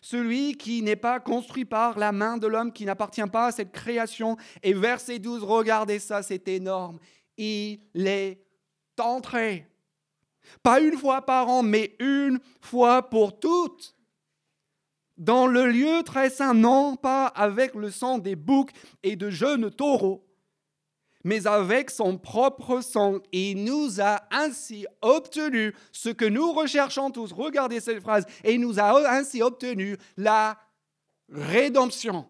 [0.00, 3.70] Celui qui n'est pas construit par la main de l'homme, qui n'appartient pas à cette
[3.70, 4.36] création.
[4.62, 6.98] Et verset 12, regardez ça, c'est énorme
[7.42, 8.38] il est
[9.00, 9.66] entré.
[10.62, 13.96] Pas une fois par an, mais une fois pour toutes.
[15.16, 18.70] Dans le lieu très saint, non pas avec le sang des boucs
[19.02, 20.26] et de jeunes taureaux,
[21.24, 23.18] mais avec son propre sang.
[23.32, 27.32] Il nous a ainsi obtenu ce que nous recherchons tous.
[27.32, 28.24] Regardez cette phrase.
[28.44, 30.58] Et il nous a ainsi obtenu la
[31.28, 32.28] rédemption.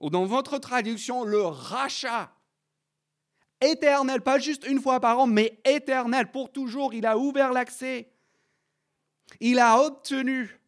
[0.00, 2.32] Ou dans votre traduction, le rachat
[3.60, 6.94] éternel, pas juste une fois par an, mais éternel, pour toujours.
[6.94, 8.10] Il a ouvert l'accès.
[9.40, 10.60] Il a obtenu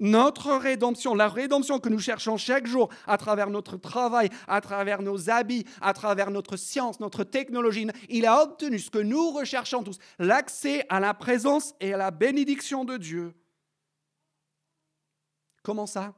[0.00, 5.02] notre rédemption, la rédemption que nous cherchons chaque jour à travers notre travail, à travers
[5.02, 7.86] nos habits, à travers notre science, notre technologie.
[8.08, 12.10] Il a obtenu ce que nous recherchons tous, l'accès à la présence et à la
[12.10, 13.34] bénédiction de Dieu.
[15.62, 16.14] Comment ça?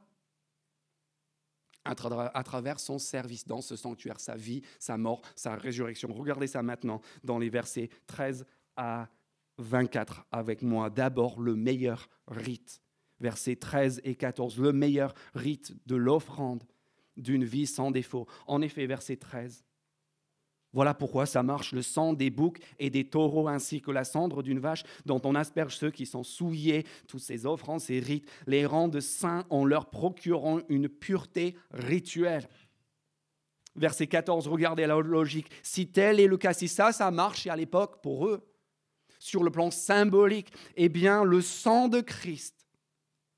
[1.85, 6.11] À travers son service dans ce sanctuaire, sa vie, sa mort, sa résurrection.
[6.13, 9.09] Regardez ça maintenant dans les versets 13 à
[9.57, 10.89] 24 avec moi.
[10.89, 12.81] D'abord, le meilleur rite.
[13.19, 16.63] Versets 13 et 14, le meilleur rite de l'offrande
[17.15, 18.27] d'une vie sans défaut.
[18.47, 19.63] En effet, verset 13,
[20.73, 24.41] voilà pourquoi ça marche le sang des boucs et des taureaux ainsi que la cendre
[24.41, 28.65] d'une vache dont on asperge ceux qui sont souillés, tous ces offrandes, ces rites, les
[28.65, 32.47] rendent saints en leur procurant une pureté rituelle.
[33.75, 35.49] Verset 14, regardez la logique.
[35.61, 38.41] Si tel est le cas, si ça, ça marche à l'époque pour eux,
[39.19, 42.62] sur le plan symbolique, eh bien, le sang de Christ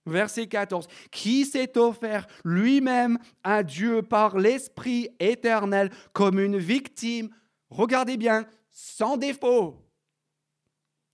[0.05, 0.87] Verset 14.
[1.11, 7.29] Qui s'est offert lui-même à Dieu par l'Esprit éternel comme une victime,
[7.69, 9.81] regardez bien, sans défaut.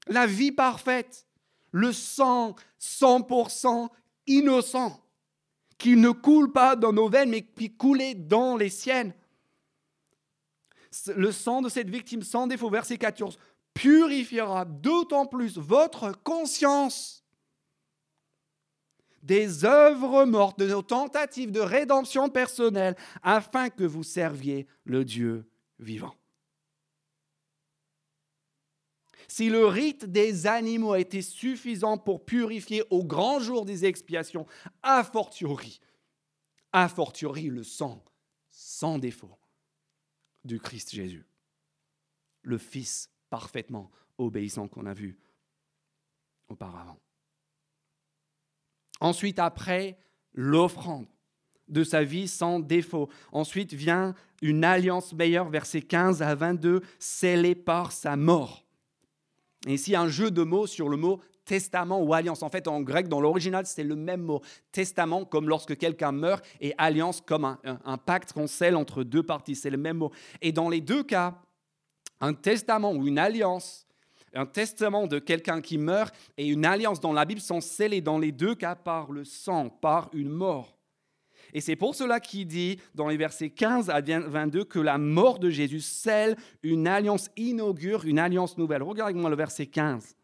[0.08, 1.26] La vie parfaite,
[1.72, 3.88] le sang 100%
[4.28, 5.02] innocent,
[5.78, 9.14] qui ne coule pas dans nos veines, mais qui coulait dans les siennes.
[11.16, 13.38] Le sang de cette victime sans défaut, verset 14,
[13.74, 17.21] purifiera d'autant plus votre conscience
[19.24, 25.46] des œuvres mortes, de nos tentatives de rédemption personnelle, afin que vous serviez le Dieu
[25.80, 26.16] vivant.
[29.28, 34.46] Si le rite des animaux a été suffisant pour purifier au grand jour des expiations,
[34.84, 35.80] a fortiori,
[36.74, 36.90] a
[37.50, 38.04] le sang
[38.50, 39.38] sans défaut
[40.44, 41.26] du Christ Jésus,
[42.42, 45.18] le Fils parfaitement obéissant qu'on a vu
[46.50, 47.00] auparavant.
[49.02, 49.98] Ensuite, après
[50.34, 51.08] l'offrande
[51.68, 53.10] de sa vie sans défaut.
[53.32, 58.66] Ensuite vient une alliance meilleure, versets 15 à 22, scellée par sa mort.
[59.68, 62.44] Et ici, un jeu de mots sur le mot testament ou alliance.
[62.44, 64.42] En fait, en grec, dans l'original, c'est le même mot.
[64.72, 69.24] Testament, comme lorsque quelqu'un meurt, et alliance, comme un, un pacte qu'on scelle entre deux
[69.24, 69.56] parties.
[69.56, 70.12] C'est le même mot.
[70.42, 71.42] Et dans les deux cas,
[72.20, 73.88] un testament ou une alliance,
[74.34, 78.18] un testament de quelqu'un qui meurt et une alliance dans la Bible sont scellés dans
[78.20, 80.78] les deux cas par le sang, par une mort.
[81.54, 85.40] Et c'est pour cela qu'il dit dans les versets 15 à 22 que la mort
[85.40, 88.84] de Jésus scelle une alliance, inaugure une alliance nouvelle.
[88.84, 90.16] Regardez-moi le verset 15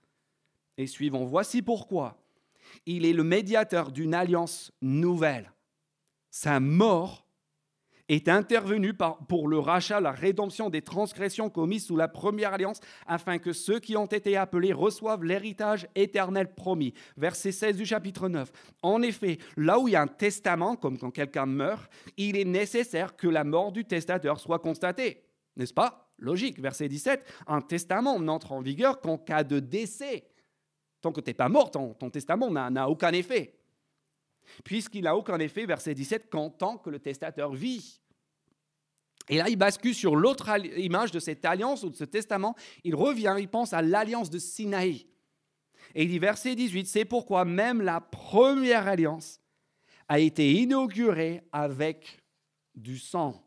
[0.78, 1.26] et suivant.
[1.26, 2.17] Voici pourquoi.
[2.86, 5.52] Il est le médiateur d'une alliance nouvelle.
[6.30, 7.27] Sa mort
[8.10, 8.93] est intervenu
[9.28, 13.80] pour le rachat, la rédemption des transgressions commises sous la première alliance, afin que ceux
[13.80, 16.93] qui ont été appelés reçoivent l'héritage éternel promis.
[17.17, 18.52] Verset 16 du chapitre 9.
[18.82, 22.46] En effet, là où il y a un testament, comme quand quelqu'un meurt, il est
[22.46, 25.24] nécessaire que la mort du testateur soit constatée.
[25.56, 26.12] N'est-ce pas?
[26.20, 26.60] Logique.
[26.60, 27.26] Verset 17.
[27.48, 30.28] Un testament n'entre en vigueur qu'en cas de décès.
[31.02, 33.57] Tant que tu n'es pas mort, ton, ton testament n'a aucun effet
[34.63, 38.01] puisqu'il n'a aucun effet, verset 17, qu'en tant que le testateur vit.
[39.29, 42.55] Et là, il bascule sur l'autre image de cette alliance ou de ce testament.
[42.83, 45.07] Il revient, il pense à l'alliance de Sinaï.
[45.95, 49.41] Et il dit, verset 18, c'est pourquoi même la première alliance
[50.07, 52.21] a été inaugurée avec
[52.75, 53.43] du sang.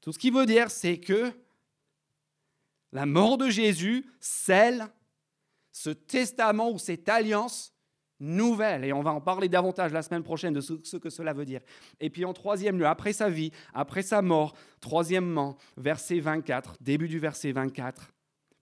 [0.00, 1.32] Tout ce qu'il veut dire, c'est que
[2.90, 4.86] la mort de Jésus scelle
[5.70, 7.71] ce testament ou cette alliance
[8.22, 8.84] nouvelle.
[8.84, 11.60] Et on va en parler davantage la semaine prochaine de ce, que cela veut dire.
[12.00, 17.08] Et puis en troisième lieu, après sa vie, après sa mort, troisièmement, verset 24, début
[17.08, 18.12] du verset 24,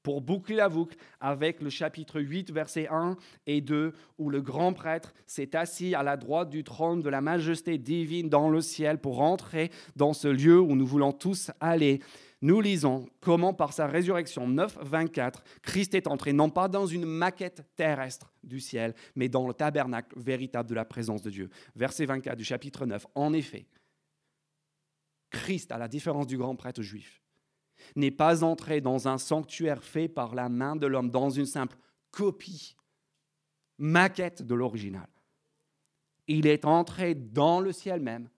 [0.02, 4.72] pour boucler la boucle avec le chapitre 8, verset 1 et 2, où le grand
[4.72, 8.98] prêtre s'est assis à la droite du trône de la majesté divine dans le ciel
[8.98, 12.00] pour entrer dans ce lieu où nous voulons tous aller
[12.42, 17.04] nous lisons comment par sa résurrection 9, 24, Christ est entré non pas dans une
[17.04, 21.50] maquette terrestre du ciel, mais dans le tabernacle véritable de la présence de Dieu.
[21.76, 23.06] Verset 24 du chapitre 9.
[23.14, 23.66] En effet,
[25.30, 27.22] Christ, à la différence du grand prêtre juif,
[27.94, 31.76] n'est pas entré dans un sanctuaire fait par la main de l'homme, dans une simple
[32.10, 32.74] copie,
[33.78, 35.08] maquette de l'original.
[36.26, 38.28] Il est entré dans le ciel même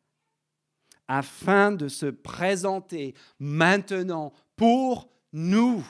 [1.13, 5.87] afin de se présenter maintenant pour nous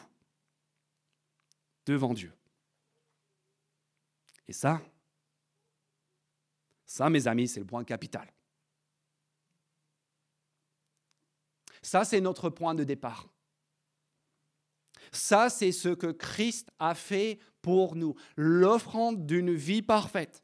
[1.86, 2.32] devant Dieu.
[4.48, 4.82] Et ça,
[6.84, 8.32] ça, mes amis, c'est le point capital.
[11.82, 13.28] Ça, c'est notre point de départ.
[15.12, 20.42] Ça, c'est ce que Christ a fait pour nous, l'offrande d'une vie parfaite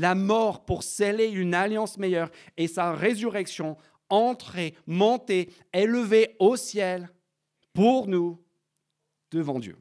[0.00, 3.76] la mort pour sceller une alliance meilleure et sa résurrection,
[4.08, 7.10] entrée, montée, élevée au ciel
[7.74, 8.42] pour nous
[9.30, 9.76] devant Dieu.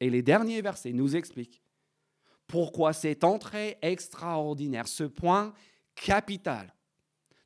[0.00, 1.62] Et les derniers versets nous expliquent
[2.48, 5.54] pourquoi cette entrée extraordinaire, ce point
[5.94, 6.74] capital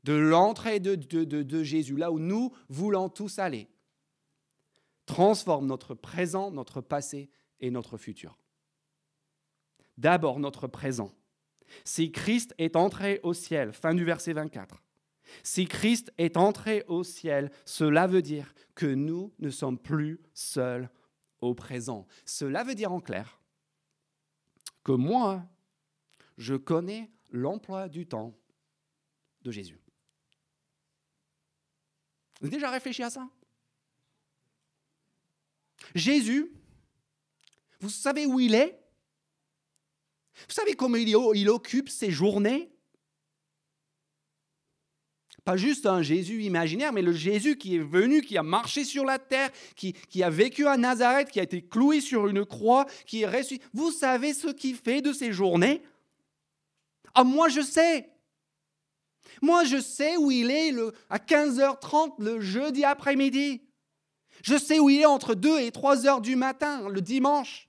[0.03, 3.69] de l'entrée de, Jésus, là où nous voulons tous aller,
[5.05, 7.29] transforme notre présent, notre passé
[7.61, 8.39] et notre futur
[9.97, 11.13] d'abord notre présent.
[11.85, 14.83] Si Christ est entré au ciel, fin du verset 24,
[15.43, 20.89] si Christ est entré au ciel, cela veut dire que nous ne sommes plus seuls
[21.41, 22.07] au présent.
[22.25, 23.41] Cela veut dire en clair
[24.85, 25.45] que moi,
[26.39, 28.39] je connais l'emploi du temps
[29.43, 29.81] de Jésus.
[32.41, 33.29] Vous avez déjà réfléchi à ça?
[35.95, 36.53] Jésus,
[37.81, 38.86] vous savez où il est?
[40.49, 42.71] Vous savez comment il, occupe ses journées?
[45.45, 49.05] Pas juste un Jésus imaginaire, mais le Jésus qui est venu, qui a marché sur
[49.05, 53.23] la terre, qui, a vécu à Nazareth, qui a été cloué sur une croix, qui
[53.23, 53.65] est ressuscité.
[53.73, 55.83] Vous savez ce qu'il fait de ces journées?
[57.15, 58.11] Ah, moi je sais.
[59.41, 63.63] Moi je sais où il est le, à 15h30 le jeudi après-midi.
[64.43, 67.66] Je sais où il est entre 2 et 3 h du matin le dimanche.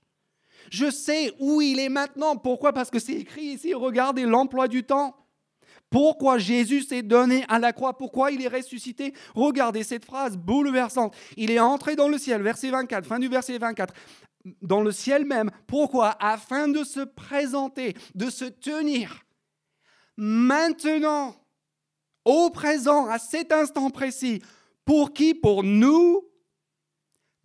[0.70, 2.36] Je sais où il est maintenant.
[2.36, 2.72] Pourquoi?
[2.72, 5.16] Parce que c'est écrit ici, regardez l'emploi du temps.
[5.90, 7.96] Pourquoi Jésus s'est donné à la croix?
[7.96, 9.14] Pourquoi il est ressuscité?
[9.34, 11.16] Regardez cette phrase bouleversante.
[11.36, 13.94] Il est entré dans le ciel, verset 24, fin du verset 24,
[14.60, 15.50] dans le ciel même.
[15.66, 16.16] Pourquoi?
[16.20, 19.24] Afin de se présenter, de se tenir
[20.18, 21.36] maintenant,
[22.24, 24.42] au présent, à cet instant précis.
[24.84, 25.32] Pour qui?
[25.32, 26.22] Pour nous,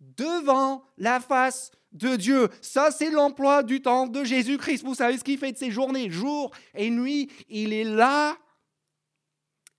[0.00, 2.48] devant la face de Dieu.
[2.60, 4.84] Ça, c'est l'emploi du temps de Jésus-Christ.
[4.84, 7.30] Vous savez ce qu'il fait de ses journées, jour et nuit?
[7.48, 8.36] Il est là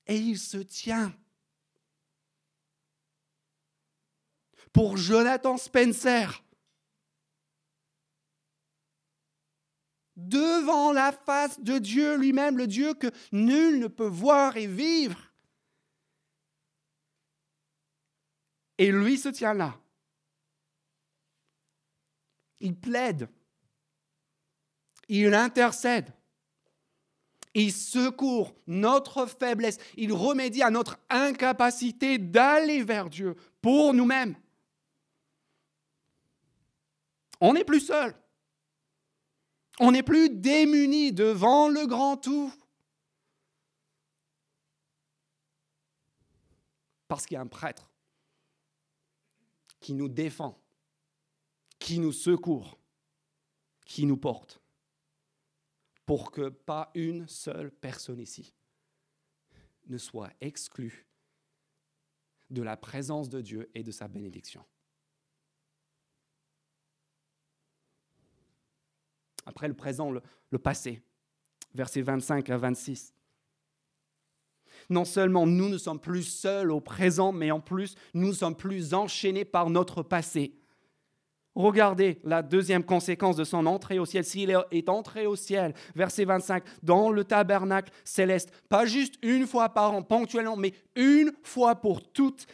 [0.08, 1.14] et il se tient.
[4.74, 6.44] Pour Jonathan Spencer,
[10.16, 15.32] devant la face de Dieu lui-même, le Dieu que nul ne peut voir et vivre.
[18.78, 19.80] Et lui se tient là.
[22.66, 23.30] Il plaide.
[25.08, 26.12] Il intercède.
[27.54, 29.78] Il secourt notre faiblesse.
[29.98, 34.36] Il remédie à notre incapacité d'aller vers Dieu pour nous-mêmes.
[37.40, 38.16] On n'est plus seul.
[39.80, 42.52] On n'est plus démunis devant le grand tout.
[47.08, 47.92] Parce qu'il y a un prêtre
[49.80, 50.60] qui nous défend,
[51.80, 52.80] qui nous secourt,
[53.86, 54.62] qui nous porte,
[56.06, 58.54] pour que pas une seule personne ici
[59.88, 61.06] ne soit exclue
[62.50, 64.64] de la présence de Dieu et de sa bénédiction.
[69.46, 71.02] Après le présent, le, passé.
[71.74, 73.14] Versets 25 à 26.
[74.90, 78.94] Non seulement nous ne sommes plus seuls au présent, mais en plus nous sommes plus
[78.94, 80.58] enchaînés par notre passé.
[81.56, 84.26] Regardez la deuxième conséquence de son entrée au ciel.
[84.26, 89.70] S'il est entré au ciel, verset 25, dans le tabernacle céleste, pas juste une fois
[89.70, 92.46] par an, ponctuellement, mais une fois pour toutes,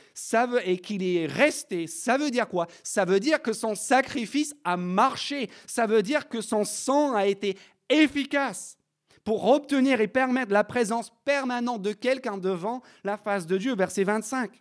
[0.63, 2.67] et qu'il est resté, ça veut dire quoi?
[2.83, 5.49] Ça veut dire que son sacrifice a marché.
[5.65, 7.57] Ça veut dire que son sang a été
[7.89, 8.77] efficace
[9.23, 13.75] pour obtenir et permettre la présence permanente de quelqu'un devant la face de Dieu.
[13.75, 14.51] Verset 25.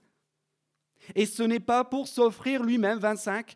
[1.15, 3.55] Et ce n'est pas pour s'offrir lui-même, 25,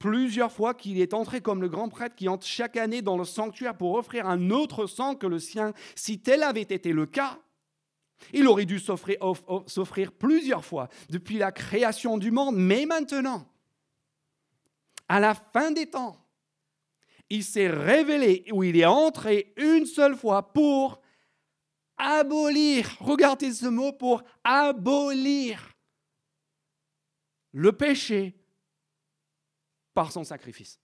[0.00, 3.24] plusieurs fois qu'il est entré comme le grand prêtre qui entre chaque année dans le
[3.24, 5.72] sanctuaire pour offrir un autre sang que le sien.
[5.94, 7.38] Si tel avait été le cas,
[8.32, 13.46] il aurait dû s'offrir plusieurs fois depuis la création du monde, mais maintenant,
[15.08, 16.16] à la fin des temps,
[17.28, 21.00] il s'est révélé où il est entré une seule fois pour
[21.98, 25.74] abolir, regardez ce mot, pour abolir
[27.52, 28.39] le péché
[29.94, 30.78] par son sacrifice.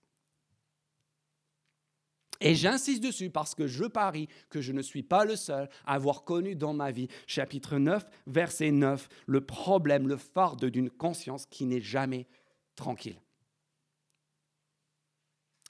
[2.39, 5.95] Et j'insiste dessus parce que je parie que je ne suis pas le seul à
[5.95, 11.45] avoir connu dans ma vie, chapitre 9, verset 9, le problème, le fardeau d'une conscience
[11.47, 12.27] qui n'est jamais
[12.75, 13.19] tranquille.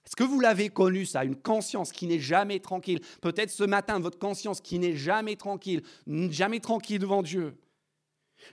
[0.05, 3.01] Est-ce que vous l'avez connu ça, une conscience qui n'est jamais tranquille?
[3.21, 5.83] Peut-être ce matin, votre conscience qui n'est jamais tranquille,
[6.29, 7.57] jamais tranquille devant Dieu,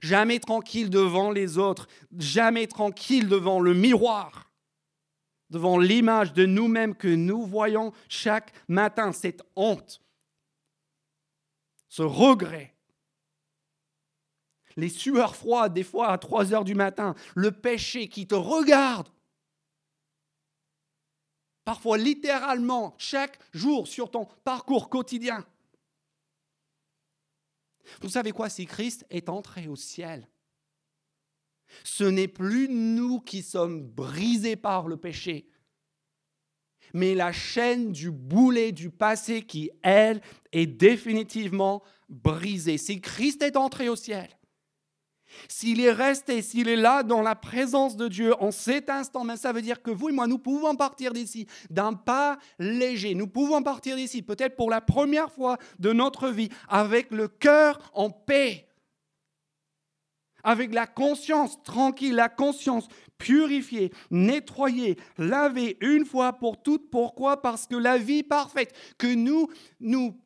[0.00, 4.53] jamais tranquille devant les autres, jamais tranquille devant le miroir
[5.50, 10.00] devant l'image de nous-mêmes que nous voyons chaque matin, cette honte,
[11.88, 12.74] ce regret,
[14.76, 19.08] les sueurs froides des fois à 3 heures du matin, le péché qui te regarde,
[21.64, 25.46] parfois littéralement chaque jour sur ton parcours quotidien.
[28.00, 30.28] Vous savez quoi, si Christ est entré au ciel,
[31.82, 35.48] ce n'est plus nous qui sommes brisés par le péché,
[36.92, 40.20] mais la chaîne du boulet du passé qui, elle,
[40.52, 42.78] est définitivement brisée.
[42.78, 44.28] Si Christ est entré au ciel,
[45.48, 49.36] s'il est resté, s'il est là dans la présence de Dieu en cet instant, mais
[49.36, 53.14] ça veut dire que vous et moi, nous pouvons partir d'ici d'un pas léger.
[53.14, 57.78] Nous pouvons partir d'ici, peut-être pour la première fois de notre vie, avec le cœur
[57.94, 58.68] en paix
[60.44, 62.86] avec la conscience tranquille, la conscience
[63.18, 66.90] purifiée, nettoyée, lavée une fois pour toutes.
[66.90, 67.42] Pourquoi?
[67.42, 69.48] Parce que la vie parfaite que nous
[69.80, 70.20] nous,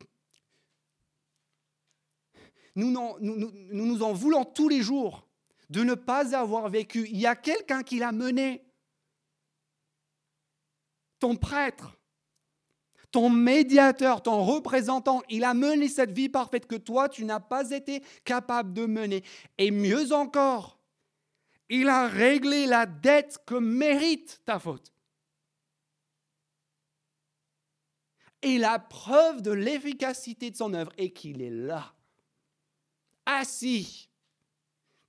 [4.02, 5.26] en voulons tous les jours
[5.70, 8.64] de ne pas avoir vécu, il y a quelqu'un qui l'a mené.
[11.18, 11.97] Ton prêtre,
[13.10, 17.70] ton médiateur, ton représentant, il a mené cette vie parfaite que toi, tu n'as pas
[17.70, 19.24] été capable de mener.
[19.56, 20.78] Et mieux encore,
[21.68, 24.92] il a réglé la dette que mérite ta faute.
[28.42, 31.92] Et la preuve de l'efficacité de son œuvre est qu'il est là,
[33.26, 34.08] assis,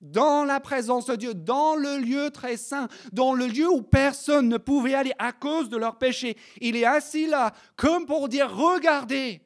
[0.02, 4.48] dans la présence de Dieu, dans le lieu très saint, dans le lieu où personne
[4.48, 6.38] ne pouvait aller à cause de leur péché.
[6.62, 9.42] Il est assis là, comme pour dire, regardez,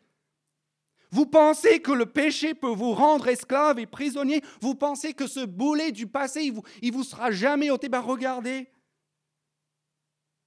[1.13, 4.41] vous pensez que le péché peut vous rendre esclave et prisonnier?
[4.61, 7.87] Vous pensez que ce boulet du passé, il vous, vous sera jamais ôté?
[7.87, 8.67] Ben regardez.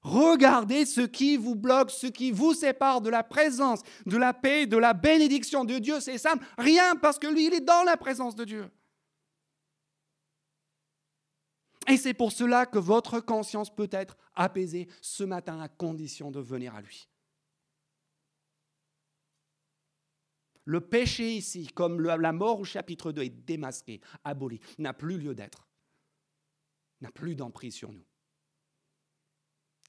[0.02, 4.66] Regardez ce qui vous bloque, ce qui vous sépare de la présence, de la paix,
[4.66, 6.00] de la bénédiction de Dieu.
[6.00, 8.70] C'est simple, rien parce que lui, il est dans la présence de Dieu.
[11.88, 16.40] Et c'est pour cela que votre conscience peut être apaisée ce matin à condition de
[16.40, 17.08] venir à lui.
[20.64, 25.32] Le péché ici, comme la mort au chapitre 2 est démasqué, aboli, n'a plus lieu
[25.32, 25.68] d'être,
[27.00, 28.04] n'a plus d'emprise sur nous.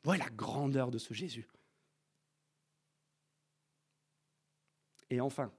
[0.03, 1.49] Voilà la grandeur de ce Jésus.
[5.09, 5.51] Et enfin,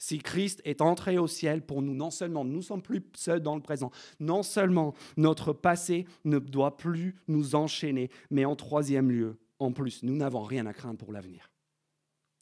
[0.00, 3.40] si Christ est entré au ciel pour nous, non seulement nous ne sommes plus seuls
[3.40, 9.10] dans le présent, non seulement notre passé ne doit plus nous enchaîner, mais en troisième
[9.10, 11.50] lieu, en plus, nous n'avons rien à craindre pour l'avenir.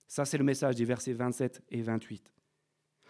[0.06, 2.32] Ça, c'est le message des versets 27 et 28.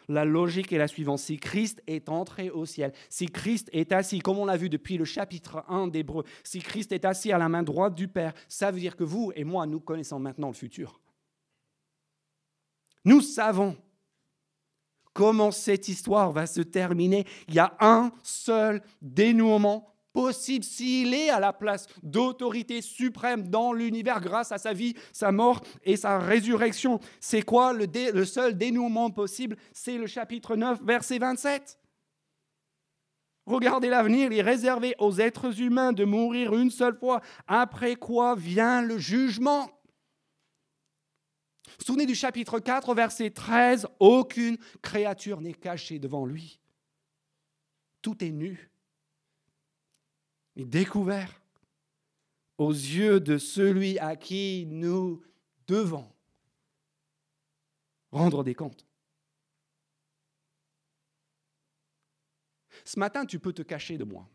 [0.09, 1.18] La logique est la suivante.
[1.18, 4.96] Si Christ est entré au ciel, si Christ est assis, comme on l'a vu depuis
[4.96, 8.70] le chapitre 1 d'Hébreu, si Christ est assis à la main droite du Père, ça
[8.70, 11.03] veut dire que vous et moi, nous connaissons maintenant le futur.
[13.05, 13.76] Nous savons
[15.19, 17.27] comment cette histoire va se terminer.
[17.49, 23.73] Il y a un seul dénouement possible s'il est à la place d'autorité suprême dans
[23.73, 27.01] l'univers grâce à sa vie, sa mort et sa résurrection.
[27.19, 29.57] C'est quoi le, seul dénouement possible?
[29.73, 31.81] C'est le chapitre 9, verset 27.
[33.45, 38.37] Regardez l'avenir, il est réservé aux êtres humains de mourir une seule fois, après quoi
[38.37, 39.69] vient le jugement.
[41.85, 46.61] Souvenez du chapitre 4, verset 13, aucune créature n'est cachée devant lui.
[48.03, 48.71] Tout est nu
[50.57, 51.41] et découvert
[52.59, 55.23] aux yeux de celui à qui nous
[55.66, 56.11] devons
[58.11, 58.85] rendre des comptes.
[62.85, 64.29] Ce matin, tu peux te cacher de moi.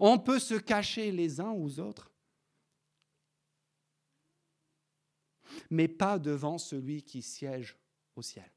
[0.00, 2.12] On peut se cacher les uns aux autres,
[5.70, 7.76] mais pas devant celui qui siège
[8.16, 8.50] au ciel.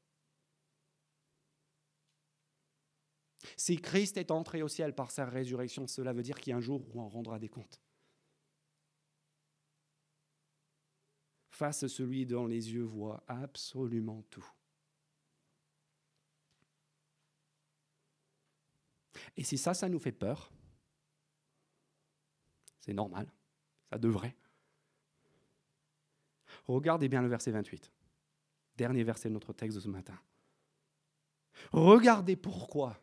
[3.56, 6.56] Si Christ est entré au ciel par sa résurrection, cela veut dire qu'il y a
[6.56, 7.80] un jour où on rendra des comptes.
[11.50, 14.48] Face à celui dont les yeux voient absolument tout.
[19.36, 20.52] Et si ça, ça nous fait peur,
[22.80, 23.30] c'est normal,
[23.90, 24.36] ça devrait.
[26.66, 27.90] Regardez bien le verset 28,
[28.76, 30.18] dernier verset de notre texte de ce matin.
[31.72, 32.98] Regardez pourquoi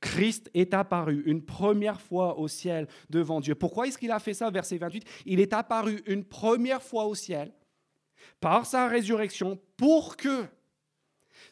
[0.00, 3.54] Christ est apparu une première fois au ciel devant Dieu.
[3.54, 7.14] Pourquoi est-ce qu'il a fait ça, verset 28 Il est apparu une première fois au
[7.14, 7.52] ciel
[8.40, 10.46] par sa résurrection pour que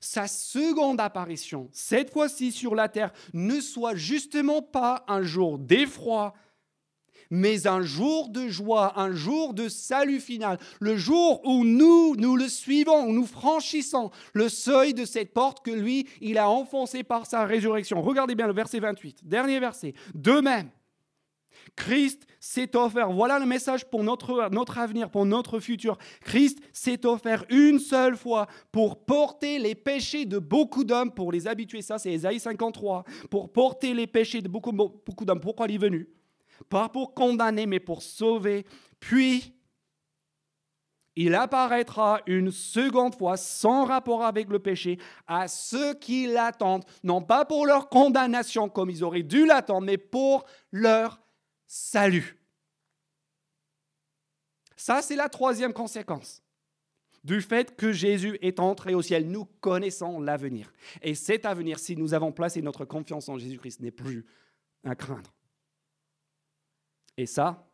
[0.00, 6.34] sa seconde apparition, cette fois-ci sur la terre, ne soit justement pas un jour d'effroi,
[7.30, 12.36] mais un jour de joie, un jour de salut final, le jour où nous, nous
[12.36, 17.02] le suivons, où nous franchissons le seuil de cette porte que lui, il a enfoncée
[17.02, 18.02] par sa résurrection.
[18.02, 19.94] Regardez bien le verset 28, dernier verset.
[20.14, 20.70] De même,
[21.76, 25.96] Christ s'est offert, voilà le message pour notre, notre avenir, pour notre futur.
[26.22, 31.46] Christ s'est offert une seule fois pour porter les péchés de beaucoup d'hommes, pour les
[31.46, 35.40] habituer, ça c'est Ésaïe 53, pour porter les péchés de beaucoup, beaucoup d'hommes.
[35.40, 36.08] Pourquoi il est venu?
[36.68, 38.66] Pas pour condamner, mais pour sauver.
[39.00, 39.54] Puis,
[41.16, 47.22] il apparaîtra une seconde fois sans rapport avec le péché à ceux qui l'attendent, non
[47.22, 51.20] pas pour leur condamnation comme ils auraient dû l'attendre, mais pour leur
[51.66, 52.40] salut.
[54.76, 56.42] Ça, c'est la troisième conséquence
[57.22, 59.30] du fait que Jésus est entré au ciel.
[59.30, 60.72] Nous connaissons l'avenir.
[61.00, 64.26] Et cet avenir, si nous avons placé notre confiance en Jésus-Christ, n'est plus
[64.84, 65.32] à craindre.
[67.16, 67.70] Et ça,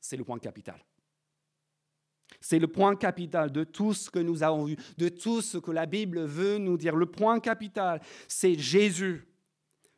[0.00, 0.82] c'est le point capital.
[2.40, 5.70] C'est le point capital de tout ce que nous avons vu, de tout ce que
[5.70, 6.94] la Bible veut nous dire.
[6.94, 9.26] Le point capital, c'est Jésus,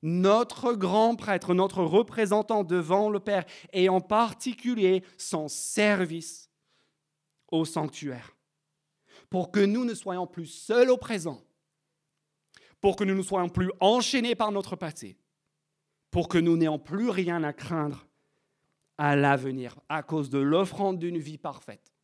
[0.03, 6.51] notre grand prêtre, notre représentant devant le Père, et en particulier son service
[7.49, 8.37] au sanctuaire,
[9.29, 11.43] pour que nous ne soyons plus seuls au présent,
[12.81, 15.19] pour que nous ne soyons plus enchaînés par notre passé,
[16.11, 18.07] pour que nous n'ayons plus rien à craindre
[18.99, 21.95] à l'avenir à cause de l'offrande d'une vie parfaite,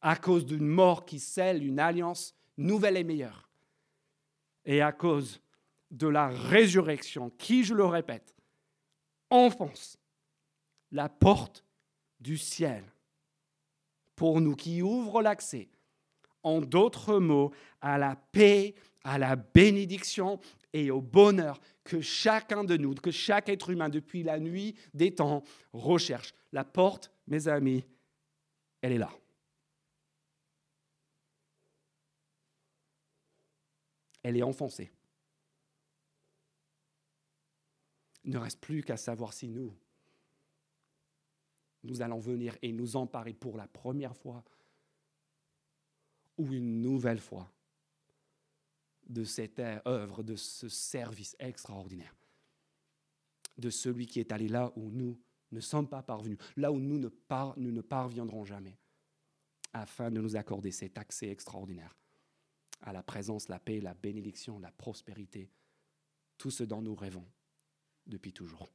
[0.00, 3.50] à cause d'une mort qui scelle une alliance nouvelle et meilleure,
[4.64, 5.42] et à cause
[5.90, 8.34] de la résurrection qui, je le répète,
[9.28, 9.98] enfonce
[10.92, 11.64] la porte
[12.20, 12.84] du ciel
[14.16, 15.68] pour nous, qui ouvre l'accès,
[16.42, 18.74] en d'autres mots, à la paix,
[19.04, 20.38] à la bénédiction
[20.72, 25.14] et au bonheur que chacun de nous, que chaque être humain depuis la nuit des
[25.14, 25.42] temps
[25.72, 26.34] recherche.
[26.52, 27.84] La porte, mes amis,
[28.80, 29.10] elle est là.
[34.22, 34.90] Elle est enfoncée.
[38.24, 39.76] Il ne reste plus qu'à savoir si nous,
[41.82, 44.44] nous allons venir et nous emparer pour la première fois
[46.38, 47.50] ou une nouvelle fois
[49.08, 52.14] de cette œuvre, de ce service extraordinaire,
[53.58, 56.98] de celui qui est allé là où nous ne sommes pas parvenus, là où nous
[56.98, 57.08] ne,
[57.56, 58.78] nous ne parviendrons jamais,
[59.72, 61.96] afin de nous accorder cet accès extraordinaire
[62.82, 65.50] à la présence, la paix, la bénédiction, la prospérité,
[66.36, 67.26] tout ce dont nous rêvons
[68.06, 68.68] depuis toujours.